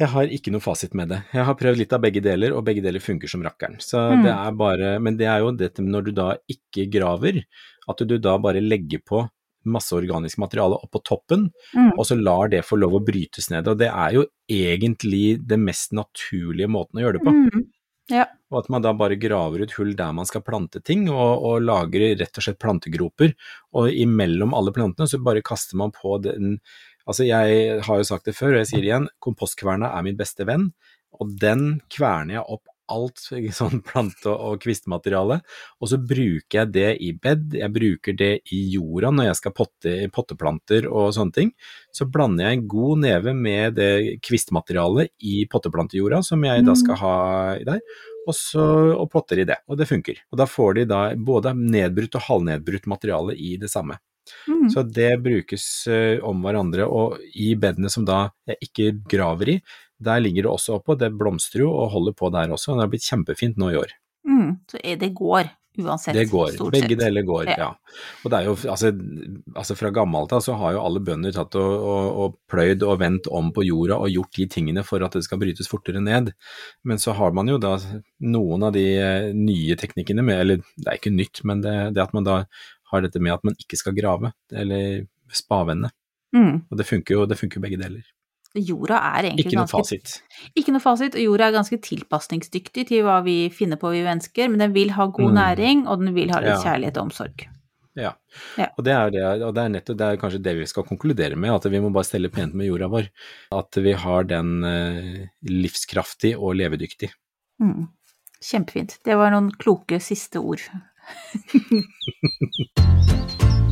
[0.00, 1.18] jeg har ikke noe fasit med det.
[1.34, 3.76] Jeg har prøvd litt av begge deler, og begge deler funker som rakkeren.
[3.78, 4.22] Så Mm.
[4.24, 7.42] det er bare, men det er jo dette når du da ikke graver,
[7.88, 9.28] at du da bare legger på
[9.64, 11.92] masse organisk materiale oppå toppen, Mm.
[11.98, 13.68] og så lar det få lov å brytes ned.
[13.68, 17.32] Og det er jo egentlig det mest naturlige måten å gjøre det på.
[17.32, 17.66] Mm.
[18.10, 18.26] Ja.
[18.50, 21.62] Og at man da bare graver ut hull der man skal plante ting, og, og
[21.62, 23.32] lager rett og slett plantegroper.
[23.78, 26.58] Og imellom alle plantene så bare kaster man på den
[27.02, 30.14] Altså jeg har jo sagt det før, og jeg sier det igjen, kompostkverna er min
[30.14, 30.68] beste venn,
[31.18, 33.24] og den kverner jeg opp alt
[33.60, 35.40] sånn plante- og kvistmateriale,
[35.80, 39.56] og så bruker jeg det i bed, jeg bruker det i jorda når jeg skal
[39.56, 41.52] potte potteplanter og sånne ting.
[41.94, 47.00] Så blander jeg en god neve med det kvistmaterialet i potteplantejorda som jeg da skal
[47.02, 47.16] ha
[47.66, 47.82] der,
[48.22, 50.22] og så og potter i det, og det funker.
[50.30, 53.98] Og da får de da både nedbrutt og halvnedbrutt materiale i det samme.
[54.46, 54.68] Mm.
[54.70, 59.58] Så det brukes uh, om hverandre, og i bedene som da jeg ikke graver i,
[60.04, 62.86] der ligger det også oppå, det blomstrer jo og holder på der også, og det
[62.86, 63.98] har blitt kjempefint nå i år.
[64.28, 64.54] Mm.
[64.70, 65.48] Så er det går,
[65.82, 66.14] uansett.
[66.14, 67.00] Det går, stort begge sett.
[67.00, 67.56] deler går, Ja.
[67.58, 67.68] ja.
[68.22, 68.92] Og det er jo, altså,
[69.54, 73.00] altså fra gammelt av så har jo alle bønder tatt og, og, og pløyd og
[73.02, 76.32] vendt om på jorda og gjort de tingene for at det skal brytes fortere ned.
[76.84, 77.76] Men så har man jo da
[78.20, 82.04] noen av de eh, nye teknikkene med, eller det er ikke nytt, men det, det
[82.04, 82.44] at man da
[82.92, 85.90] har dette med at man ikke skal grave, eller spavende.
[86.36, 86.64] Mm.
[86.70, 88.04] Og det funker jo, det funker begge deler.
[88.54, 90.22] Jorda er egentlig Ikke noe ganske fasit.
[90.58, 94.48] Ikke noe fasit, og jorda er ganske tilpasningsdyktig til hva vi finner på vi mennesker,
[94.52, 95.38] men den vil ha god Mm.
[95.38, 96.62] næring, og den vil ha litt Ja.
[96.62, 97.46] kjærlighet og omsorg.
[97.94, 98.12] Ja.
[98.56, 98.68] Ja.
[98.78, 101.36] Og det er, det, og det er nettopp det er kanskje det vi skal konkludere
[101.36, 103.08] med, at vi må bare stelle pent med jorda vår.
[103.52, 107.10] At vi har den eh, livskraftig og levedyktig.
[107.60, 107.88] Mm.
[108.42, 108.98] Kjempefint.
[109.04, 110.60] Det var noen kloke siste ord.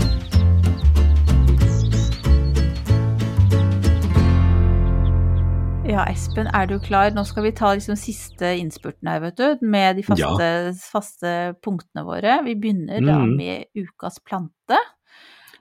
[5.90, 7.10] Ja, Espen, er du klar?
[7.16, 10.46] Nå skal vi ta liksom siste innspurten her, vet du, med de faste,
[10.86, 11.32] faste
[11.64, 12.36] punktene våre.
[12.46, 13.36] Vi begynner da Mhm.
[13.36, 14.78] med ukas plante.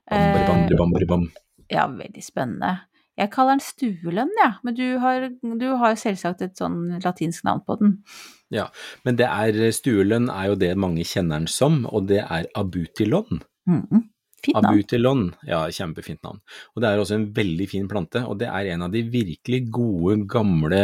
[0.09, 1.31] Bam, bam, Eh, bam, bam.
[1.69, 2.81] Ja, veldig spennende.
[3.17, 7.61] Jeg kaller den stuelønn, ja, men du har, du har selvsagt et sånn latinsk navn
[7.67, 8.03] på den.
[8.51, 8.69] Ja,
[9.05, 13.41] men det er, stuelønn er jo det mange kjenner den som, og det er abutilon.
[13.67, 14.09] Mhm.
[14.39, 14.71] Fint navn.
[14.71, 16.39] Abutilon, ja, kjempefint navn.
[16.75, 19.65] Og det er også en veldig fin plante, og det er en av de virkelig
[19.75, 20.83] gode, gamle,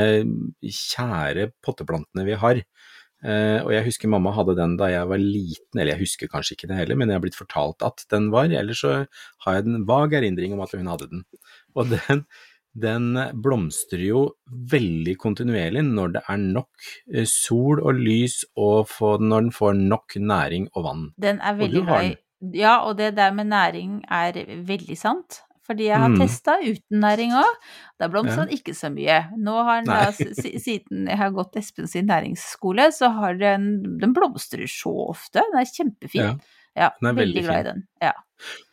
[0.64, 2.62] kjære potteplantene vi har.
[3.26, 6.58] Eh, og jeg husker mamma hadde den da jeg var liten, eller jeg husker kanskje
[6.58, 8.98] ikke det heller, men jeg har blitt fortalt at den var, ellers så
[9.46, 11.24] har jeg en vag erindring om at hun hadde den.
[11.74, 12.26] Og den,
[12.76, 13.08] den
[13.42, 14.26] blomstrer jo
[14.76, 20.20] veldig kontinuerlig når det er nok eh, sol og lys, og når den får nok
[20.20, 21.10] næring og vann.
[21.18, 22.14] Den er veldig i
[22.54, 24.34] Ja, og det der med næring er
[24.66, 25.42] veldig sant.
[25.66, 26.20] Fordi jeg har Mm.
[26.20, 27.56] testa uten næring òg.
[28.00, 28.54] Da blomstrer Ja.
[28.56, 29.32] ikke så mye.
[29.38, 34.14] Nå har den da, siden jeg har gått Espen sin næringsskole, så har den Den
[34.14, 35.42] blomstrer så ofte.
[35.42, 36.22] Den er kjempefin.
[36.22, 36.36] Ja,
[36.76, 37.84] Ja, veldig veldig glad i den.
[38.04, 38.14] Ja.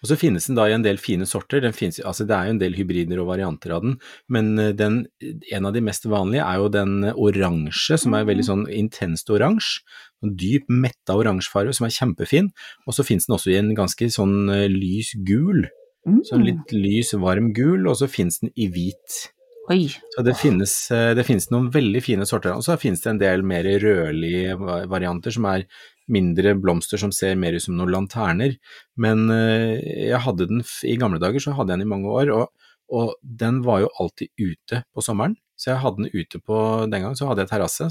[0.03, 1.63] Og så finnes den da i en del fine sorter.
[1.63, 3.99] Den finnes, altså det er jo en del hybrider og varianter av den,
[4.33, 8.47] men eh, den, en av de mest vanlige er jo den oransje, som er veldig
[8.49, 9.85] sånn intenst oransje.
[10.23, 12.51] En dyp, metta oransjefarge som er kjempefin.
[12.87, 15.65] Og så finnes den også i en ganske sånn eh, lys gul.
[16.09, 16.19] Mm.
[16.27, 19.23] Sånn litt lys, varm gul, og så finnes den i hvit.
[19.71, 19.87] Oi.
[20.11, 23.23] Så det finnes, eh, det finnes noen veldig fine sorter, og så finnes det en
[23.23, 24.57] del mer rødlige
[24.91, 25.69] varianter som er
[26.11, 28.57] mindre blomster som ser mer ut som noen lanterner.
[29.01, 32.33] Men eh, jeg hadde den i gamle dager, så hadde jeg den i mange år,
[32.35, 35.37] og, og den var jo alltid ute på sommeren.
[35.57, 36.57] Så jeg hadde den ute på,
[36.91, 37.87] den gang så hadde jeg terrasse,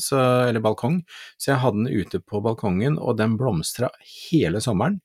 [0.49, 0.99] eller balkong,
[1.39, 3.87] så jeg hadde den ute på balkongen, og den blomstra
[4.27, 4.99] hele sommeren.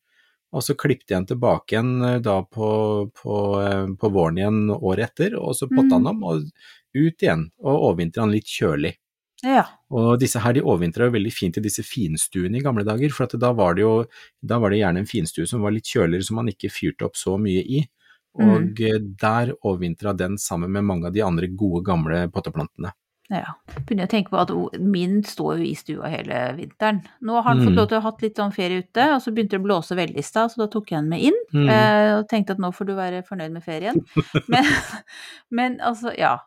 [0.56, 2.68] Og så klippte jeg den tilbake igjen eh, da på,
[3.14, 6.04] på, eh, på våren igjen året etter, og så potta Mm.
[6.04, 6.44] den om og
[6.96, 8.94] ut igjen, og overvintra den litt kjølig.
[9.44, 9.66] Ja.
[9.92, 13.26] Og disse her de overvintra jo veldig fint i disse finstuene i gamle dager, for
[13.26, 13.92] at da var det jo
[14.40, 17.18] da var det gjerne en finstue som var litt kjøligere, som man ikke fyrte opp
[17.20, 17.82] så mye i.
[18.36, 19.12] Og mm.
[19.20, 22.92] der overvintra den sammen med mange av de andre gode, gamle potteplantene.
[23.32, 23.56] Ja.
[23.86, 27.00] Begynner å tenke på at min står jo i stua hele vinteren.
[27.26, 27.78] Nå har han fått Mm.
[27.80, 29.96] lov til å ha hatt litt sånn ferie ute, og så begynte det å blåse
[29.96, 31.40] veldig i stad, så da tok jeg den med inn.
[31.52, 31.68] Mm.
[31.68, 33.98] Eh, og tenkte at nå får du være fornøyd med ferien.
[34.52, 34.64] Men,
[35.50, 36.38] men altså, ja.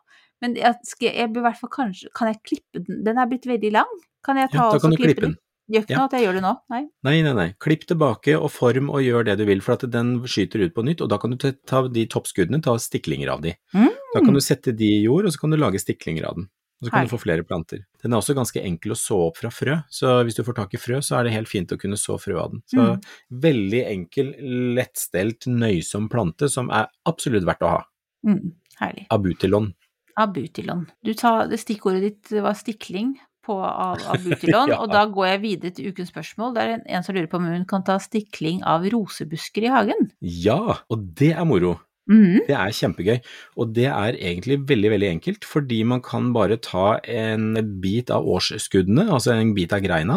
[0.42, 3.04] Men jeg, skal, jeg bør i hvert fall kanskje Kan jeg klippe den?
[3.04, 3.90] Den er blitt veldig lang.
[4.24, 5.36] Kan jeg ta Ja, da kan du klippe den.
[5.70, 5.98] Gjør ikke Ja.
[6.00, 6.52] noe at jeg gjør det nå?
[6.70, 6.80] Nei?
[7.06, 7.48] Nei, nei, nei.
[7.62, 10.82] Klipp tilbake og form og gjør det du vil, for at den skyter ut på
[10.82, 13.52] nytt, og da kan du ta- ta de toppskuddene, ta stiklinger av de.
[13.72, 13.86] Mm.
[14.14, 16.48] Da kan du sette de i jord, og så kan du lage stiklinger av den.
[16.82, 17.06] Og så kan Hei.
[17.06, 17.84] du få flere planter.
[18.02, 20.74] Den er også ganske enkel å så opp fra frø, så hvis du får tak
[20.74, 22.62] i frø, så er det helt fint å kunne så frø av den.
[22.66, 23.00] Så Mm.
[23.30, 24.34] veldig enkel,
[24.74, 27.84] lettstelt, nøysom plante som er absolutt verdt å ha.
[28.26, 29.06] Mm, herlig.
[29.10, 29.74] Abutilon.
[30.18, 30.86] Abutilon.
[31.04, 33.14] Du tar, stikkordet ditt var stikling
[33.46, 34.80] på av abutilon, Ja.
[34.82, 36.54] og da går jeg videre til ukens spørsmål.
[36.56, 39.72] Det er en, en som lurer på om hun kan ta stikling av rosebusker i
[39.72, 40.10] hagen.
[40.20, 41.78] Ja, og det er moro.
[42.10, 42.40] Mm.
[42.48, 43.18] Det er kjempegøy,
[43.60, 48.26] og det er egentlig veldig, veldig enkelt, fordi man kan bare ta en bit av
[48.26, 50.16] årsskuddene, altså en bit av greina,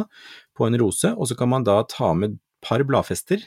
[0.58, 3.44] på en rose, og så kan man da ta med et par bladfester,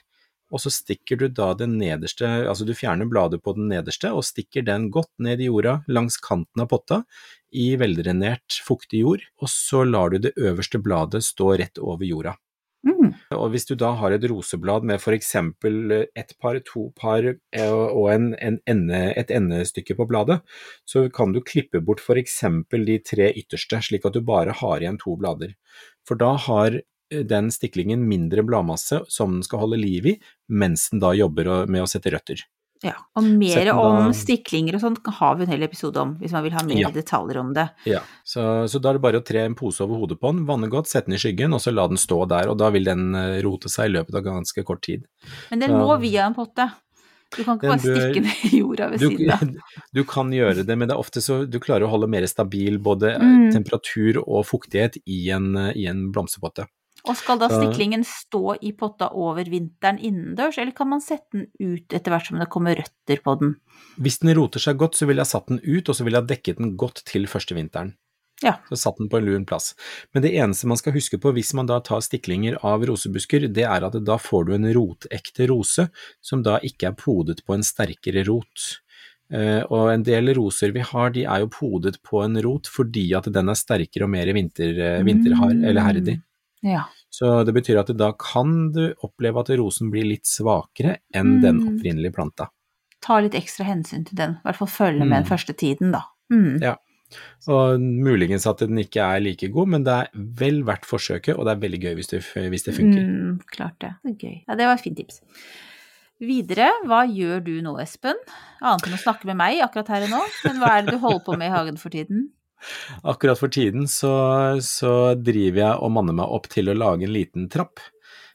[0.53, 4.27] og så stikker du da det nederste, altså du fjerner bladet på den nederste, og
[4.27, 7.03] stikker den godt ned i jorda langs kanten av potta,
[7.51, 12.37] i veldrenert, fuktig jord, og så lar du det øverste bladet stå rett over jorda.
[12.87, 13.15] Mm.
[13.35, 17.73] Og hvis du da har et roseblad med for eksempel ett par, to par eh,
[17.73, 20.39] og en, en ende, et endestykke på bladet,
[20.87, 24.85] så kan du klippe bort for eksempel de tre ytterste, slik at du bare har
[24.85, 25.57] igjen to blader.
[26.07, 26.79] For da har
[27.11, 31.83] den stiklingen mindre bladmasse som den skal holde liv i, mens den da jobber med
[31.85, 32.43] å sette røtter.
[32.85, 36.33] Ja, og mer om da- stiklinger og sånt har vi en hel episode om, hvis
[36.37, 36.91] man vil ha mer Ja.
[36.93, 37.71] detaljer om det.
[37.89, 40.45] Ja, så, så da er det bare å tre en pose over hodet på den,
[40.47, 42.85] vanne godt, sette den i skyggen, og så la den stå der, og da vil
[42.85, 45.07] den eh, rote seg i løpet av ganske kort tid.
[45.51, 46.69] Men den må via en potte.
[47.35, 49.73] Du kan ikke bare bør- stikke den i jorda ved Du, siden av.
[49.97, 52.77] du kan gjøre det, men det er ofte så du klarer å holde mer stabil
[52.79, 53.53] både Mm.
[53.57, 56.69] temperatur og fuktighet i en, i en blomsterpotte.
[57.07, 61.31] Og skal da Så- stiklingen stå i potta over vinteren innendørs, eller kan man sette
[61.33, 63.57] den ut etter hvert som det kommer røtter på den?
[64.01, 66.29] Hvis den roter seg godt, så ville jeg satt den ut, og så ville jeg
[66.29, 67.95] dekket den godt til første vinteren.
[68.43, 68.59] Ja.
[68.69, 69.75] Så satt den på en lun plass.
[70.13, 73.65] Men det eneste man skal huske på hvis man da tar stiklinger av rosebusker, det
[73.65, 75.89] er at da får du en rotekte rose,
[76.21, 78.83] som da ikke er podet på en sterkere rot.
[79.33, 83.09] Eh, og en del roser vi har, de er jo podet på en rot fordi
[83.17, 86.21] at den er sterkere og mer vinter, eh, vinterhard, eller herdig.
[86.67, 86.83] Ja.
[87.15, 91.61] Så det betyr at da kan du oppleve at rosen blir litt svakere enn den
[91.63, 91.69] Mm.
[91.77, 92.49] opprinnelige planta.
[93.01, 95.31] Ta litt ekstra hensyn til den, i hvert fall følge med den Mm.
[95.31, 96.03] første tiden, da.
[96.33, 96.61] Mm.
[96.61, 96.75] Ja.
[97.47, 101.45] Og muligens at den ikke er like god, men det er vel verdt forsøket, og
[101.47, 103.05] det er veldig gøy hvis det, hvis det funker.
[103.07, 103.93] Mm, klart det.
[104.05, 104.43] Det gøy.
[104.49, 105.21] Ja, det var et fint tips.
[106.19, 108.17] Videre, hva gjør du nå, Espen?
[108.65, 110.99] Annet enn å snakke med meg akkurat her og nå, men hva er det du
[111.03, 112.31] holder på med i hagen for tiden?
[113.07, 114.15] Akkurat for tiden så,
[114.65, 117.81] så driver jeg og manner meg opp til å lage en liten trapp.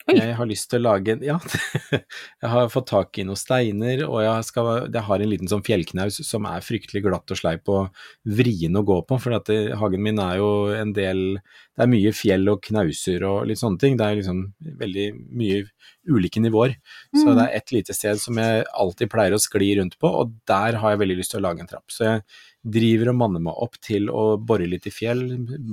[0.09, 0.15] Oi.
[0.17, 1.35] Jeg har lyst til å lage en Ja,
[1.93, 5.61] jeg har fått tak i noen steiner, og jeg, skal, jeg har en liten sånn
[5.65, 9.59] fjellknaus som er fryktelig glatt og sleip og vrien å gå på, for at det,
[9.77, 13.79] hagen min er jo en del Det er mye fjell og knauser og litt sånne
[13.81, 13.93] ting.
[13.97, 14.41] Det er liksom
[14.81, 15.05] veldig
[15.37, 15.61] mye
[16.09, 16.73] ulike nivåer.
[17.13, 17.35] Så Mm.
[17.37, 20.81] det er et lite sted som jeg alltid pleier å skli rundt på, og der
[20.81, 21.85] har jeg veldig lyst til å lage en trapp.
[21.93, 22.25] Så jeg
[22.63, 25.23] driver og manner meg opp til å bore litt i fjell,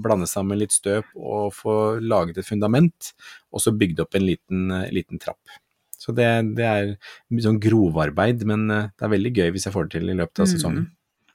[0.00, 3.12] blande sammen litt støp og få laget et fundament,
[3.52, 5.40] og så bygd opp en liten, eh, liten trapp.
[5.98, 6.92] Så det, det er
[7.42, 10.40] sånn grovarbeid, men eh, det er veldig gøy hvis jeg får det til i løpet
[10.44, 10.54] av Mm.
[10.56, 10.86] sesongen.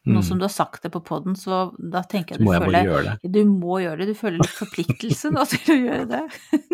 [0.05, 0.23] Nå Mm.
[0.27, 3.19] som du har sagt det på poden, så da tenker jeg at du jeg føler.
[3.23, 6.23] Du må gjøre det, du føler litt forpliktelse nå til å gjøre det.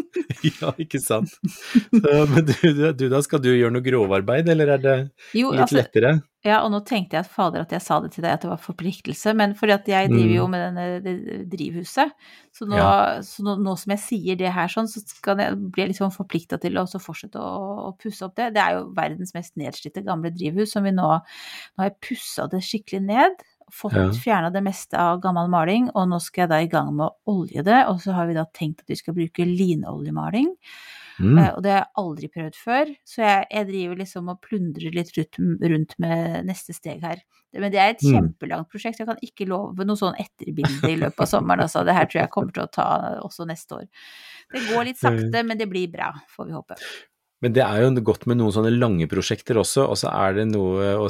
[0.61, 1.29] ja, ikke sant.
[1.29, 4.95] Så, men du, du da, skal du gjøre noe grovarbeid, eller er det
[5.37, 6.15] Jo, litt altså, lettere?
[6.45, 8.49] Ja, og nå tenkte jeg at fader at jeg sa det til deg at det
[8.49, 10.51] var forpliktelse, men fordi at jeg driver jo Mm.
[10.51, 12.11] med denne drivhuset,
[12.55, 13.19] så nå, Ja.
[13.21, 16.59] så nå, nå som jeg sier det her sånn, så jeg, blir jeg sånn forplikta
[16.61, 18.53] til å fortsette å, å pusse opp det.
[18.55, 22.47] Det er jo verdens mest nedslitte gamle drivhus som vi nå Nå har jeg pussa
[22.49, 23.31] det skikkelig ned.
[23.71, 24.09] Fått Ja.
[24.09, 27.15] fjerna det meste av gammel maling, og nå skal jeg da i gang med å
[27.27, 27.85] olje det.
[27.87, 30.55] Og så har vi da tenkt at vi skal bruke linoljemaling.
[31.19, 31.37] Mm.
[31.37, 34.95] Uh, Og det har jeg aldri prøvd før, så jeg, jeg driver liksom og plundrer
[34.95, 35.39] litt rundt,
[35.73, 37.21] rundt med neste steg her.
[37.53, 38.13] Men det er et Mm.
[38.15, 41.65] kjempelangt prosjekt, jeg kan ikke love noe sånn etterbilde i løpet av sommeren.
[41.65, 41.83] Altså.
[41.83, 42.87] Det her tror jeg kommer til å ta
[43.25, 43.87] også neste år.
[44.53, 46.75] Det går litt sakte, men det blir bra, får vi håpe.
[47.41, 50.47] Men det er jo godt med noen sånne lange prosjekter også, og så er det
[50.49, 51.07] noe å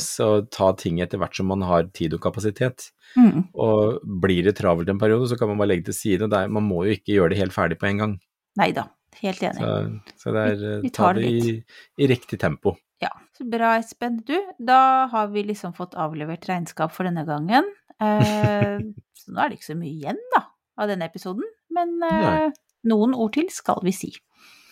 [0.53, 2.91] ta ting etter hvert som man har tid og kapasitet.
[3.17, 3.47] Mm.
[3.57, 6.27] Og blir det travelt en periode, så kan man bare legge til side.
[6.27, 8.13] Og der, man må jo ikke gjøre det helt ferdig på en gang.
[8.61, 8.85] Nei da,
[9.21, 9.63] helt enig.
[9.63, 11.53] Så, så det er Vi- vi tar ta det i,
[11.97, 12.75] i riktig tempo.
[13.01, 14.17] Ja, så bra Espen.
[14.27, 17.67] Du, da har vi liksom fått avlevert regnskap for denne gangen.
[17.99, 18.79] Eh,
[19.19, 20.43] så nå er det ikke så mye igjen, da,
[20.79, 21.43] av denne episoden.
[21.71, 22.49] Men eh,
[22.89, 24.11] noen ord til skal vi si.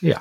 [0.03, 0.19] Ja.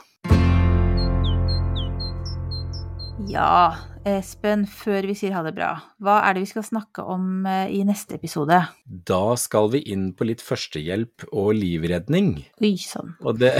[3.27, 3.75] Ja,
[4.07, 7.73] Espen, før vi sier ha det bra, hva er det vi skal snakke om eh,
[7.75, 8.61] i neste episode?
[8.87, 12.37] Da skal vi inn på litt førstehjelp og livredning.
[12.62, 13.17] Oi sånn.
[13.17, 13.27] sann.
[13.27, 13.57] Og det,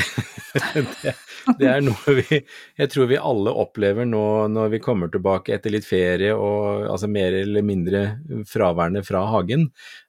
[1.03, 1.17] det,
[1.59, 4.23] det er noe vi Jeg tror vi alle opplever nå
[4.55, 8.07] når vi kommer tilbake etter litt ferie og altså mer eller mindre
[8.47, 9.67] fraværende fra hagen.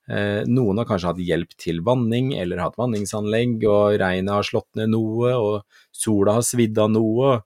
[0.08, 4.70] Eh, noen har kanskje hatt hjelp til vanning eller hatt vanningsanlegg, og regnet har slått
[4.80, 7.40] ned noe, og sola har svidd av noe.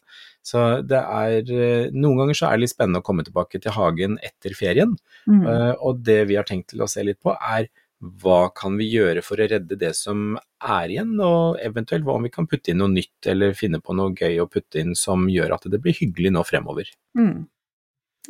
[0.44, 3.72] Så det er eh, Noen ganger så er det litt spennende å komme tilbake til
[3.76, 4.96] hagen etter ferien.
[5.30, 5.44] Mm.
[5.46, 7.70] Eh, og det vi har tenkt til å se litt på, er
[8.02, 10.34] hva kan vi gjøre for å redde det som
[10.66, 13.94] er igjen, og eventuelt hva om vi kan putte inn noe nytt, eller finne på
[13.94, 16.90] noe gøy å putte inn som gjør at det blir hyggelig nå fremover.
[17.18, 17.46] Mm.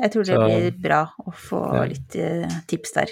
[0.01, 1.85] Jeg tror det Så- blir bra å få Ja.
[1.87, 3.07] litt eh, tips der.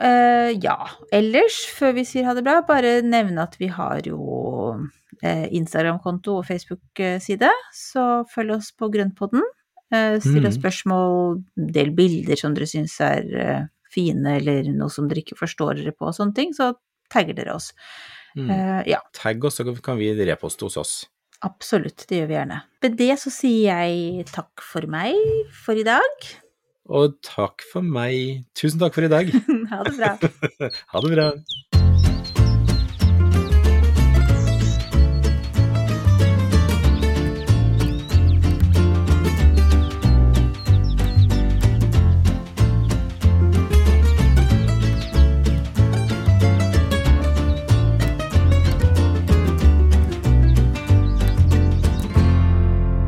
[0.00, 0.76] Eh, ja,
[1.12, 4.18] ellers, før vi sier ha det bra, bare nevne at vi har jo
[5.22, 9.42] eh, Instagram-konto og Facebook-side, så følg oss på Grønnpodden.
[9.92, 10.62] Eh, still oss Mhm.
[10.62, 15.76] spørsmål, del bilder som dere syns er eh, fine eller noe som dere ikke forstår
[15.76, 16.72] dere på og sånne ting, så
[17.12, 17.72] tagger dere oss.
[18.36, 18.48] Mm.
[18.50, 21.06] Eh, ja, Tagg oss, så kan vi reposte hos oss.
[21.44, 22.06] absolutt.
[22.08, 22.62] Det gjør vi gjerne.
[22.82, 25.14] Med det så sier jeg takk for meg
[25.52, 26.41] for i dag.
[26.92, 28.44] Og takk for meg.
[28.58, 29.32] Tusen takk for i dag.
[29.72, 30.16] Ha det bra.
[30.92, 31.32] Ha det bra.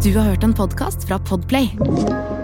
[0.05, 2.44] Du har hørt en podkast fra Podplay.